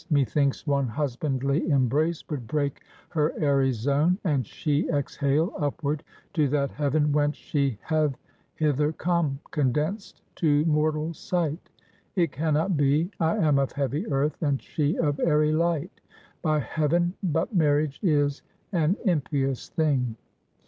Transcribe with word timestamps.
Methinks 0.09 0.65
one 0.65 0.87
husbandly 0.87 1.69
embrace 1.69 2.27
would 2.27 2.47
break 2.47 2.81
her 3.09 3.33
airy 3.39 3.71
zone, 3.71 4.17
and 4.23 4.47
she 4.47 4.89
exhale 4.89 5.53
upward 5.59 6.03
to 6.33 6.47
that 6.47 6.71
heaven 6.71 7.11
whence 7.11 7.35
she 7.35 7.77
hath 7.83 8.17
hither 8.55 8.93
come, 8.93 9.37
condensed 9.51 10.23
to 10.37 10.65
mortal 10.65 11.13
sight. 11.13 11.69
It 12.15 12.31
can 12.31 12.55
not 12.55 12.75
be; 12.75 13.11
I 13.19 13.37
am 13.37 13.59
of 13.59 13.73
heavy 13.73 14.07
earth, 14.07 14.41
and 14.41 14.59
she 14.59 14.97
of 14.97 15.19
airy 15.19 15.51
light. 15.51 16.01
By 16.41 16.61
heaven, 16.61 17.13
but 17.21 17.53
marriage 17.53 17.99
is 18.01 18.41
an 18.71 18.97
impious 19.05 19.69
thing! 19.69 20.15